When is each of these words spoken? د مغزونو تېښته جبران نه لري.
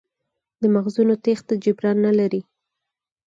د 0.61 0.63
مغزونو 0.73 1.13
تېښته 1.23 1.53
جبران 1.63 1.97
نه 2.05 2.11
لري. 2.19 2.41